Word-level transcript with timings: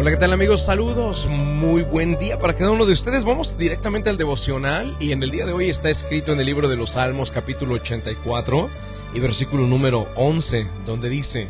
Hola, 0.00 0.12
¿qué 0.12 0.16
tal 0.16 0.32
amigos? 0.32 0.64
Saludos, 0.64 1.26
muy 1.28 1.82
buen 1.82 2.18
día 2.18 2.38
para 2.38 2.54
cada 2.54 2.70
uno 2.70 2.86
de 2.86 2.92
ustedes. 2.92 3.24
Vamos 3.24 3.58
directamente 3.58 4.08
al 4.08 4.16
devocional 4.16 4.96
y 5.00 5.10
en 5.10 5.24
el 5.24 5.32
día 5.32 5.44
de 5.44 5.50
hoy 5.50 5.68
está 5.68 5.90
escrito 5.90 6.30
en 6.30 6.38
el 6.38 6.46
libro 6.46 6.68
de 6.68 6.76
los 6.76 6.90
Salmos 6.90 7.32
capítulo 7.32 7.74
84 7.74 8.70
y 9.12 9.18
versículo 9.18 9.66
número 9.66 10.06
11, 10.14 10.68
donde 10.86 11.08
dice, 11.08 11.48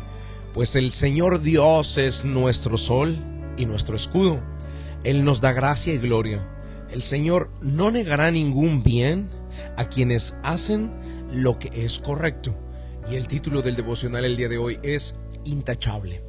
pues 0.51 0.75
el 0.75 0.89
Señor 0.89 1.43
Dios 1.43 1.99
es 1.99 2.25
nuestro 2.25 2.79
sol 2.79 3.15
y 3.55 3.67
nuestro 3.67 3.95
escudo. 3.95 4.39
Él 5.03 5.23
nos 5.23 5.41
da 5.41 5.53
gracia 5.53 5.93
y 5.93 5.99
gloria. 5.99 6.43
El 6.89 7.03
Señor 7.03 7.51
no 7.61 7.91
negará 7.91 8.31
ningún 8.31 8.81
bien 8.81 9.29
a 9.77 9.89
quienes 9.89 10.39
hacen 10.41 10.91
lo 11.31 11.59
que 11.59 11.69
es 11.85 11.99
correcto. 11.99 12.55
Y 13.11 13.15
el 13.15 13.27
título 13.27 13.61
del 13.61 13.75
devocional 13.75 14.25
el 14.25 14.37
día 14.37 14.49
de 14.49 14.57
hoy 14.57 14.79
es 14.81 15.17
Intachable. 15.45 16.28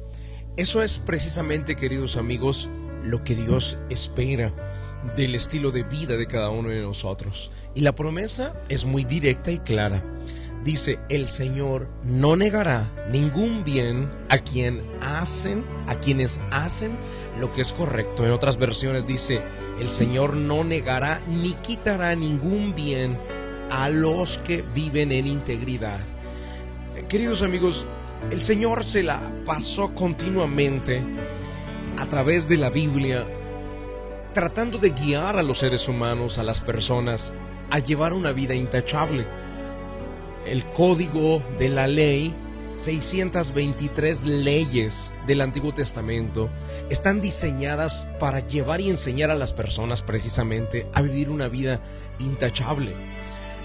Eso 0.57 0.83
es 0.83 0.99
precisamente, 0.99 1.77
queridos 1.77 2.17
amigos, 2.17 2.69
lo 3.05 3.23
que 3.23 3.35
Dios 3.35 3.77
espera 3.89 4.53
del 5.15 5.33
estilo 5.33 5.71
de 5.71 5.83
vida 5.83 6.17
de 6.17 6.27
cada 6.27 6.49
uno 6.49 6.69
de 6.69 6.81
nosotros. 6.81 7.53
Y 7.73 7.81
la 7.81 7.95
promesa 7.95 8.61
es 8.67 8.83
muy 8.83 9.05
directa 9.05 9.49
y 9.51 9.59
clara. 9.59 10.03
Dice, 10.65 10.99
el 11.07 11.29
Señor 11.29 11.87
no 12.03 12.35
negará 12.35 12.85
ningún 13.09 13.63
bien 13.63 14.11
a 14.27 14.39
quien 14.39 14.83
hacen, 15.01 15.65
a 15.87 15.95
quienes 15.95 16.41
hacen 16.51 16.97
lo 17.39 17.53
que 17.53 17.61
es 17.61 17.71
correcto. 17.71 18.25
En 18.25 18.31
otras 18.31 18.57
versiones 18.57 19.07
dice, 19.07 19.41
el 19.79 19.87
Señor 19.87 20.35
no 20.35 20.65
negará 20.65 21.21
ni 21.27 21.53
quitará 21.53 22.13
ningún 22.15 22.75
bien 22.75 23.17
a 23.71 23.87
los 23.87 24.37
que 24.39 24.63
viven 24.75 25.13
en 25.13 25.27
integridad. 25.27 25.99
Queridos 27.07 27.41
amigos, 27.41 27.87
el 28.29 28.39
Señor 28.39 28.85
se 28.85 29.03
la 29.03 29.19
pasó 29.45 29.93
continuamente 29.95 31.03
a 31.97 32.05
través 32.07 32.47
de 32.47 32.57
la 32.57 32.69
Biblia, 32.69 33.25
tratando 34.33 34.77
de 34.77 34.91
guiar 34.91 35.37
a 35.37 35.43
los 35.43 35.59
seres 35.59 35.87
humanos, 35.87 36.37
a 36.37 36.43
las 36.43 36.61
personas, 36.61 37.33
a 37.69 37.79
llevar 37.79 38.13
una 38.13 38.31
vida 38.31 38.53
intachable. 38.53 39.25
El 40.45 40.65
código 40.71 41.43
de 41.57 41.69
la 41.69 41.87
ley, 41.87 42.33
623 42.77 44.23
leyes 44.25 45.13
del 45.27 45.41
Antiguo 45.41 45.73
Testamento, 45.73 46.49
están 46.89 47.21
diseñadas 47.21 48.09
para 48.19 48.39
llevar 48.39 48.81
y 48.81 48.89
enseñar 48.89 49.29
a 49.29 49.35
las 49.35 49.53
personas 49.53 50.01
precisamente 50.01 50.87
a 50.93 51.01
vivir 51.01 51.29
una 51.29 51.47
vida 51.47 51.81
intachable. 52.19 52.95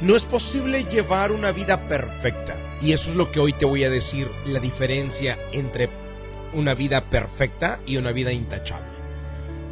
No 0.01 0.15
es 0.15 0.25
posible 0.25 0.85
llevar 0.85 1.33
una 1.33 1.53
vida 1.53 1.89
perfecta. 1.89 2.55
Y 2.83 2.93
eso 2.93 3.11
es 3.11 3.17
lo 3.17 3.33
que 3.33 3.41
hoy 3.41 3.53
te 3.55 3.65
voy 3.65 3.85
a 3.85 3.91
decir, 3.91 4.31
la 4.45 4.61
diferencia 4.61 5.39
entre 5.53 5.89
una 6.53 6.75
vida 6.75 7.09
perfecta 7.09 7.81
y 7.87 7.97
una 7.97 8.13
vida 8.13 8.33
intachable. 8.33 8.87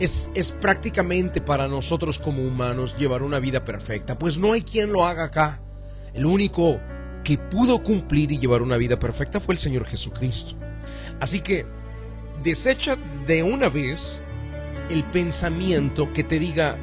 Es, 0.00 0.30
es, 0.34 0.52
prácticamente 0.52 1.40
para 1.40 1.68
nosotros 1.68 2.18
como 2.18 2.42
humanos 2.42 2.96
llevar 2.98 3.22
una 3.22 3.38
vida 3.38 3.64
perfecta, 3.64 4.18
pues 4.18 4.38
no 4.38 4.52
hay 4.52 4.62
quien 4.62 4.92
lo 4.92 5.04
haga 5.06 5.24
acá. 5.24 5.60
El 6.14 6.26
único 6.26 6.80
que 7.22 7.38
pudo 7.38 7.82
cumplir 7.82 8.32
y 8.32 8.38
llevar 8.38 8.62
una 8.62 8.76
vida 8.76 8.98
perfecta 8.98 9.40
fue 9.40 9.54
el 9.54 9.58
Señor 9.58 9.86
Jesucristo. 9.86 10.56
Así 11.20 11.40
que 11.40 11.66
desecha 12.42 12.96
de 13.26 13.42
una 13.42 13.68
vez 13.68 14.22
el 14.90 15.04
pensamiento 15.04 16.12
que 16.12 16.24
te 16.24 16.38
diga 16.38 16.76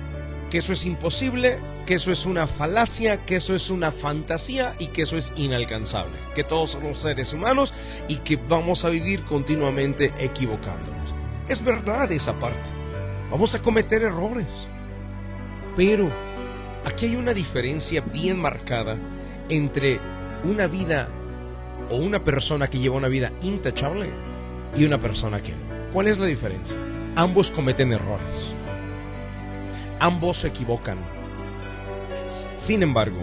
que 0.50 0.59
eso 0.59 0.73
es 0.73 0.86
imposible, 0.86 1.59
que 1.92 1.95
eso 1.95 2.14
es 2.14 2.25
una 2.25 2.47
falacia, 2.47 3.25
que 3.25 3.36
eso 3.36 3.53
es 3.53 3.70
una 3.70 3.92
fantasía 3.92 4.75
y 4.80 4.88
que 4.88 5.02
eso 5.02 5.17
es 5.17 5.34
inalcanzable, 5.36 6.17
que 6.34 6.45
todos 6.45 6.72
somos 6.72 7.00
seres 7.00 7.34
humanos 7.34 7.73
y 8.08 8.20
que 8.20 8.38
vamos 8.38 8.86
a 8.86 8.89
vivir 8.89 9.25
continuamente 9.25 10.14
equivocándonos. 10.17 11.14
Es 11.50 11.62
verdad 11.62 12.09
esa 12.14 12.39
parte. 12.39 12.69
Vamos 13.30 13.56
a 13.56 13.62
cometer 13.62 14.03
errores. 14.03 14.47
Pero 15.75 16.09
aquí 16.86 17.07
hay 17.07 17.18
una 17.18 17.34
diferencia 17.34 18.00
bien 18.00 18.40
marcada 18.40 18.97
entre 19.50 20.00
una 20.46 20.68
vida 20.68 21.09
o 21.90 21.97
una 21.97 22.24
persona 22.24 22.69
que 22.69 22.80
lleva 22.80 22.96
una 22.96 23.09
vida 23.09 23.34
intachable 23.41 24.12
y 24.78 24.85
una 24.85 24.97
persona 24.97 25.44
que 25.44 25.51
no. 25.51 25.91
¿Cuál 25.91 26.07
es 26.07 26.19
la 26.19 26.28
diferencia? 26.28 26.78
Ambos 27.18 27.51
cometen 27.51 27.91
errores. 27.91 28.56
Ambos 30.00 30.38
se 30.38 30.47
equivocan 30.47 31.20
sin 32.31 32.84
embargo, 32.84 33.22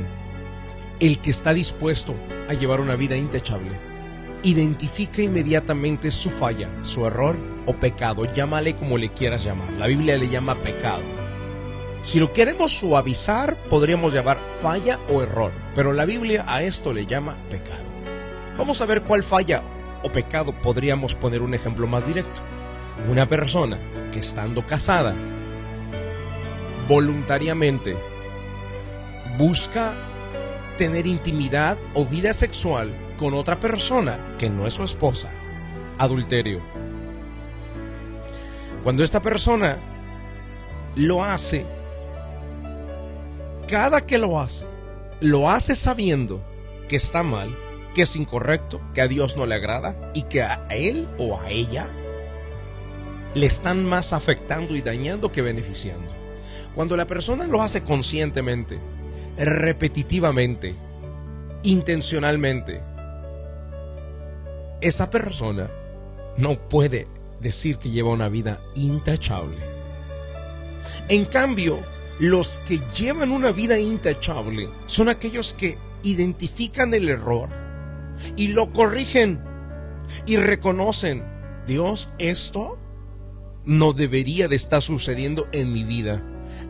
el 1.00 1.18
que 1.20 1.30
está 1.30 1.54
dispuesto 1.54 2.14
a 2.48 2.54
llevar 2.54 2.80
una 2.80 2.96
vida 2.96 3.16
intachable 3.16 3.78
identifica 4.42 5.22
inmediatamente 5.22 6.10
su 6.10 6.30
falla, 6.30 6.68
su 6.82 7.06
error 7.06 7.36
o 7.66 7.74
pecado, 7.74 8.24
llámale 8.24 8.76
como 8.76 8.96
le 8.96 9.10
quieras 9.12 9.44
llamar. 9.44 9.72
La 9.72 9.86
Biblia 9.86 10.16
le 10.16 10.28
llama 10.28 10.54
pecado. 10.56 11.02
Si 12.02 12.20
lo 12.20 12.32
queremos 12.32 12.72
suavizar, 12.72 13.56
podríamos 13.68 14.12
llamar 14.12 14.38
falla 14.62 15.00
o 15.08 15.22
error, 15.22 15.52
pero 15.74 15.92
la 15.92 16.04
Biblia 16.04 16.44
a 16.46 16.62
esto 16.62 16.92
le 16.92 17.06
llama 17.06 17.36
pecado. 17.50 17.84
Vamos 18.56 18.80
a 18.80 18.86
ver 18.86 19.02
cuál 19.02 19.22
falla 19.22 19.62
o 20.02 20.10
pecado 20.10 20.52
podríamos 20.52 21.14
poner 21.14 21.42
un 21.42 21.54
ejemplo 21.54 21.86
más 21.86 22.06
directo. 22.06 22.40
Una 23.08 23.26
persona 23.26 23.78
que 24.12 24.20
estando 24.20 24.64
casada 24.64 25.14
voluntariamente 26.88 27.96
busca 29.36 29.94
tener 30.76 31.06
intimidad 31.06 31.76
o 31.94 32.04
vida 32.04 32.32
sexual 32.32 32.94
con 33.16 33.34
otra 33.34 33.58
persona 33.58 34.36
que 34.38 34.48
no 34.48 34.66
es 34.66 34.74
su 34.74 34.84
esposa. 34.84 35.28
Adulterio. 35.98 36.60
Cuando 38.84 39.02
esta 39.02 39.20
persona 39.20 39.76
lo 40.94 41.24
hace, 41.24 41.66
cada 43.66 44.00
que 44.00 44.18
lo 44.18 44.40
hace, 44.40 44.66
lo 45.20 45.50
hace 45.50 45.74
sabiendo 45.74 46.40
que 46.88 46.96
está 46.96 47.22
mal, 47.22 47.56
que 47.94 48.02
es 48.02 48.16
incorrecto, 48.16 48.80
que 48.94 49.02
a 49.02 49.08
Dios 49.08 49.36
no 49.36 49.46
le 49.46 49.56
agrada 49.56 50.12
y 50.14 50.22
que 50.22 50.42
a 50.42 50.66
él 50.70 51.08
o 51.18 51.38
a 51.38 51.50
ella 51.50 51.86
le 53.34 53.46
están 53.46 53.84
más 53.84 54.12
afectando 54.12 54.74
y 54.74 54.80
dañando 54.80 55.32
que 55.32 55.42
beneficiando. 55.42 56.12
Cuando 56.74 56.96
la 56.96 57.06
persona 57.06 57.46
lo 57.46 57.62
hace 57.62 57.82
conscientemente, 57.82 58.78
repetitivamente, 59.38 60.74
intencionalmente, 61.62 62.82
esa 64.80 65.10
persona 65.10 65.70
no 66.36 66.68
puede 66.68 67.06
decir 67.40 67.78
que 67.78 67.90
lleva 67.90 68.10
una 68.10 68.28
vida 68.28 68.60
intachable. 68.74 69.58
En 71.08 71.24
cambio, 71.24 71.80
los 72.18 72.60
que 72.60 72.80
llevan 72.96 73.30
una 73.30 73.52
vida 73.52 73.78
intachable 73.78 74.68
son 74.86 75.08
aquellos 75.08 75.52
que 75.52 75.78
identifican 76.02 76.92
el 76.94 77.08
error 77.08 77.48
y 78.36 78.48
lo 78.48 78.72
corrigen 78.72 79.40
y 80.26 80.36
reconocen, 80.36 81.24
Dios, 81.66 82.12
esto 82.18 82.78
no 83.64 83.92
debería 83.92 84.48
de 84.48 84.56
estar 84.56 84.82
sucediendo 84.82 85.46
en 85.52 85.72
mi 85.72 85.84
vida. 85.84 86.22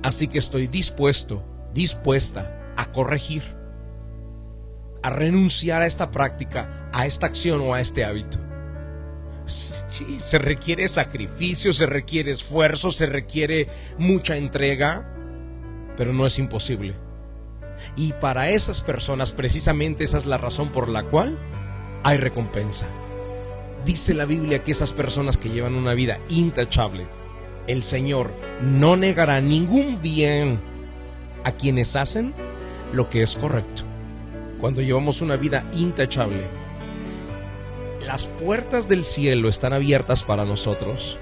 Así 0.02 0.28
que 0.28 0.38
estoy 0.38 0.66
dispuesto, 0.66 1.44
dispuesta 1.72 2.57
a 2.78 2.92
corregir, 2.92 3.42
a 5.02 5.10
renunciar 5.10 5.82
a 5.82 5.86
esta 5.86 6.12
práctica, 6.12 6.88
a 6.92 7.06
esta 7.06 7.26
acción 7.26 7.60
o 7.60 7.74
a 7.74 7.80
este 7.80 8.04
hábito. 8.04 8.38
Sí, 9.46 10.20
se 10.20 10.38
requiere 10.38 10.86
sacrificio, 10.86 11.72
se 11.72 11.86
requiere 11.86 12.30
esfuerzo, 12.30 12.92
se 12.92 13.06
requiere 13.06 13.68
mucha 13.98 14.36
entrega, 14.36 15.12
pero 15.96 16.12
no 16.12 16.24
es 16.24 16.38
imposible. 16.38 16.94
Y 17.96 18.12
para 18.12 18.50
esas 18.50 18.82
personas, 18.82 19.32
precisamente 19.32 20.04
esa 20.04 20.18
es 20.18 20.26
la 20.26 20.38
razón 20.38 20.70
por 20.70 20.88
la 20.88 21.02
cual 21.02 21.36
hay 22.04 22.18
recompensa. 22.18 22.86
Dice 23.84 24.14
la 24.14 24.24
Biblia 24.24 24.62
que 24.62 24.70
esas 24.70 24.92
personas 24.92 25.36
que 25.36 25.50
llevan 25.50 25.74
una 25.74 25.94
vida 25.94 26.20
intachable, 26.28 27.08
el 27.66 27.82
Señor 27.82 28.30
no 28.62 28.96
negará 28.96 29.40
ningún 29.40 30.00
bien 30.00 30.60
a 31.42 31.52
quienes 31.52 31.96
hacen 31.96 32.34
lo 32.92 33.08
que 33.08 33.22
es 33.22 33.36
correcto. 33.36 33.82
Cuando 34.60 34.82
llevamos 34.82 35.20
una 35.22 35.36
vida 35.36 35.68
intachable, 35.72 36.46
las 38.06 38.26
puertas 38.26 38.88
del 38.88 39.04
cielo 39.04 39.48
están 39.48 39.72
abiertas 39.72 40.24
para 40.24 40.44
nosotros 40.44 41.18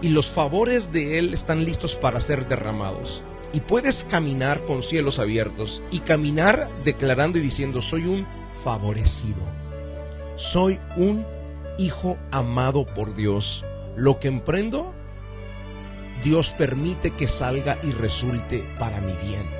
y 0.00 0.10
los 0.10 0.28
favores 0.28 0.92
de 0.92 1.18
Él 1.18 1.34
están 1.34 1.64
listos 1.64 1.96
para 1.96 2.20
ser 2.20 2.46
derramados. 2.48 3.22
Y 3.52 3.60
puedes 3.60 4.04
caminar 4.04 4.64
con 4.64 4.82
cielos 4.82 5.18
abiertos 5.18 5.82
y 5.90 6.00
caminar 6.00 6.68
declarando 6.84 7.38
y 7.38 7.40
diciendo, 7.40 7.82
soy 7.82 8.04
un 8.04 8.26
favorecido. 8.62 9.42
Soy 10.36 10.78
un 10.96 11.26
hijo 11.78 12.18
amado 12.30 12.86
por 12.86 13.16
Dios. 13.16 13.64
Lo 13.96 14.20
que 14.20 14.28
emprendo, 14.28 14.94
Dios 16.22 16.54
permite 16.56 17.10
que 17.10 17.26
salga 17.26 17.78
y 17.82 17.90
resulte 17.92 18.64
para 18.78 19.00
mi 19.00 19.14
bien 19.26 19.57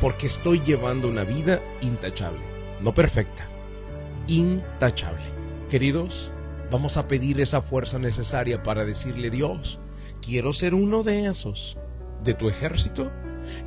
porque 0.00 0.26
estoy 0.26 0.60
llevando 0.60 1.08
una 1.08 1.24
vida 1.24 1.62
intachable, 1.80 2.40
no 2.80 2.94
perfecta, 2.94 3.48
intachable. 4.26 5.24
Queridos, 5.68 6.32
vamos 6.70 6.96
a 6.96 7.08
pedir 7.08 7.40
esa 7.40 7.62
fuerza 7.62 7.98
necesaria 7.98 8.62
para 8.62 8.84
decirle, 8.84 9.30
Dios, 9.30 9.80
quiero 10.24 10.52
ser 10.52 10.74
uno 10.74 11.02
de 11.02 11.26
esos, 11.26 11.78
de 12.22 12.34
tu 12.34 12.48
ejército, 12.48 13.12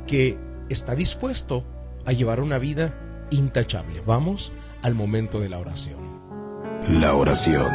que 0.06 0.38
está 0.68 0.94
dispuesto 0.94 1.64
a 2.04 2.12
llevar 2.12 2.40
una 2.40 2.58
vida 2.58 3.26
intachable. 3.30 4.02
Vamos 4.06 4.52
al 4.82 4.94
momento 4.94 5.40
de 5.40 5.48
la 5.48 5.58
oración. 5.58 6.00
La 6.88 7.14
oración 7.14 7.70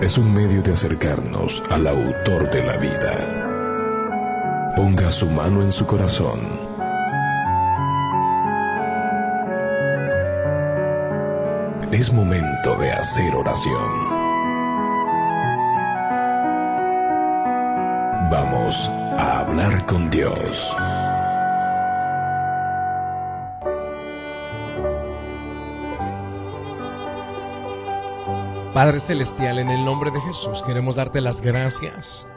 es 0.00 0.18
un 0.18 0.32
medio 0.32 0.62
de 0.62 0.72
acercarnos 0.72 1.62
al 1.70 1.86
autor 1.86 2.50
de 2.50 2.64
la 2.64 2.76
vida. 2.76 3.45
Ponga 4.76 5.10
su 5.10 5.30
mano 5.30 5.62
en 5.62 5.72
su 5.72 5.86
corazón. 5.86 6.38
Es 11.90 12.12
momento 12.12 12.76
de 12.76 12.92
hacer 12.92 13.34
oración. 13.34 14.08
Vamos 18.30 18.90
a 19.16 19.38
hablar 19.40 19.86
con 19.86 20.10
Dios. 20.10 20.76
Padre 28.74 29.00
Celestial, 29.00 29.58
en 29.58 29.70
el 29.70 29.86
nombre 29.86 30.10
de 30.10 30.20
Jesús 30.20 30.62
queremos 30.62 30.96
darte 30.96 31.22
las 31.22 31.40
gracias 31.40 32.28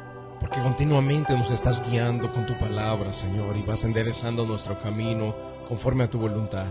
porque 0.50 0.64
continuamente 0.64 1.38
nos 1.38 1.52
estás 1.52 1.88
guiando 1.88 2.34
con 2.34 2.48
tu 2.48 2.58
palabra, 2.58 3.14
Señor, 3.14 3.56
y 3.56 3.62
vas 3.62 3.84
enderezando 3.84 4.48
nuestro 4.48 4.80
camino 4.80 5.36
conforme 5.68 6.06
a 6.06 6.10
tu 6.10 6.18
voluntad. 6.18 6.66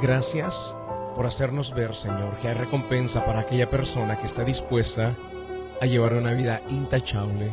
Gracias 0.00 0.74
por 1.14 1.26
hacernos 1.26 1.74
ver, 1.74 1.94
Señor, 1.94 2.38
que 2.38 2.48
hay 2.48 2.54
recompensa 2.54 3.26
para 3.26 3.40
aquella 3.40 3.68
persona 3.68 4.16
que 4.16 4.24
está 4.24 4.44
dispuesta 4.44 5.14
a 5.82 5.84
llevar 5.84 6.14
una 6.14 6.32
vida 6.32 6.62
intachable, 6.70 7.52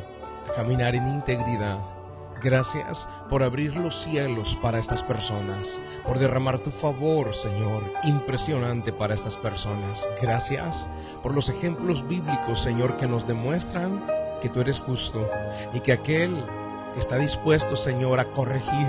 a 0.50 0.54
caminar 0.54 0.96
en 0.96 1.08
integridad 1.08 1.80
Gracias 2.42 3.10
por 3.30 3.42
abrir 3.42 3.76
los 3.78 3.96
cielos 3.96 4.58
para 4.62 4.78
estas 4.78 5.02
personas, 5.02 5.82
por 6.06 6.20
derramar 6.20 6.60
tu 6.60 6.70
favor, 6.70 7.34
Señor, 7.34 7.92
impresionante 8.04 8.94
para 8.94 9.16
estas 9.16 9.38
personas. 9.38 10.08
Gracias 10.22 10.88
por 11.24 11.34
los 11.34 11.50
ejemplos 11.50 12.08
bíblicos, 12.08 12.62
Señor, 12.62 12.96
que 12.98 13.08
nos 13.08 13.26
demuestran 13.26 14.06
que 14.42 14.50
tú 14.50 14.62
eres 14.62 14.80
justo 14.80 15.30
y 15.74 15.80
que 15.80 15.94
aquel 15.94 16.44
que 16.94 17.00
está 17.00 17.18
dispuesto, 17.18 17.76
Señor, 17.76 18.20
a 18.20 18.26
corregir 18.26 18.88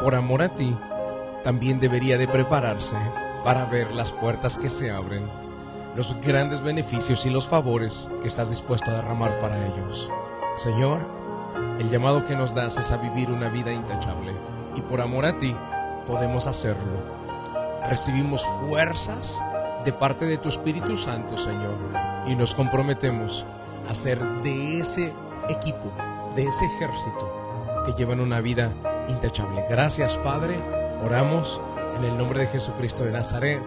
por 0.00 0.14
amor 0.14 0.42
a 0.42 0.48
ti, 0.50 0.76
también 1.42 1.80
debería 1.80 2.18
de 2.18 2.28
prepararse 2.28 2.96
para 3.44 3.64
ver 3.64 3.92
las 3.92 4.12
puertas 4.12 4.58
que 4.58 4.70
se 4.70 4.90
abren, 4.90 5.28
los 5.96 6.18
grandes 6.20 6.62
beneficios 6.62 7.24
y 7.26 7.30
los 7.30 7.48
favores 7.48 8.10
que 8.20 8.28
estás 8.28 8.50
dispuesto 8.50 8.90
a 8.90 8.94
derramar 8.94 9.38
para 9.38 9.56
ellos. 9.56 10.10
Señor, 10.56 11.00
el 11.78 11.88
llamado 11.88 12.24
que 12.24 12.36
nos 12.36 12.54
das 12.54 12.76
es 12.76 12.92
a 12.92 12.98
vivir 12.98 13.30
una 13.30 13.48
vida 13.48 13.72
intachable 13.72 14.32
y 14.76 14.80
por 14.82 15.00
amor 15.00 15.24
a 15.24 15.38
ti 15.38 15.56
podemos 16.06 16.46
hacerlo. 16.46 17.20
Recibimos 17.88 18.44
fuerzas 18.68 19.42
de 19.84 19.92
parte 19.92 20.26
de 20.26 20.36
tu 20.36 20.48
Espíritu 20.48 20.96
Santo, 20.96 21.38
Señor, 21.38 21.76
y 22.26 22.36
nos 22.36 22.54
comprometemos 22.54 23.46
a 23.88 23.94
ser 23.94 24.18
de 24.42 24.78
ese 24.78 25.12
equipo, 25.48 25.92
de 26.36 26.44
ese 26.44 26.64
ejército 26.66 27.82
que 27.84 27.92
llevan 27.92 28.20
una 28.20 28.40
vida 28.40 28.72
intachable. 29.08 29.64
Gracias, 29.68 30.18
Padre. 30.18 30.56
Oramos 31.02 31.60
en 31.96 32.04
el 32.04 32.16
nombre 32.16 32.40
de 32.40 32.46
Jesucristo 32.46 33.04
de 33.04 33.12
Nazaret. 33.12 33.62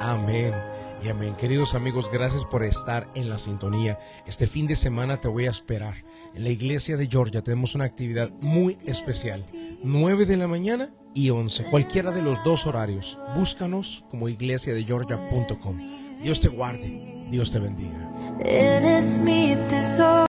Amén 0.00 0.54
y 1.02 1.08
amén. 1.08 1.34
Queridos 1.34 1.74
amigos, 1.74 2.10
gracias 2.12 2.44
por 2.44 2.64
estar 2.64 3.08
en 3.14 3.28
la 3.28 3.38
sintonía. 3.38 3.98
Este 4.26 4.46
fin 4.46 4.66
de 4.66 4.76
semana 4.76 5.20
te 5.20 5.28
voy 5.28 5.46
a 5.46 5.50
esperar 5.50 5.94
en 6.34 6.42
la 6.42 6.50
iglesia 6.50 6.96
de 6.96 7.06
Georgia 7.06 7.42
tenemos 7.42 7.76
una 7.76 7.84
actividad 7.84 8.30
muy 8.40 8.76
especial. 8.86 9.44
9 9.84 10.26
de 10.26 10.36
la 10.36 10.48
mañana 10.48 10.92
y 11.14 11.30
11, 11.30 11.66
cualquiera 11.70 12.10
de 12.10 12.22
los 12.22 12.42
dos 12.42 12.66
horarios. 12.66 13.20
Búscanos 13.36 14.04
como 14.10 14.28
iglesiadegeorgia.com. 14.28 15.78
Dios 16.20 16.40
te 16.40 16.48
guarde, 16.48 17.26
Dios 17.30 17.52
te 17.52 17.60
bendiga. 17.60 18.10
Eres 18.40 19.18
mi 19.18 19.56
tesoro. 19.68 20.26